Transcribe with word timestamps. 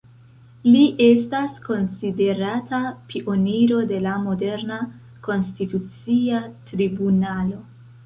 Li 0.75 0.79
estas 1.07 1.57
konsiderata 1.67 2.81
pioniro 3.13 3.83
de 3.93 4.01
la 4.09 4.17
moderna 4.27 4.83
Konstitucia 5.31 6.45
tribunalo. 6.75 7.67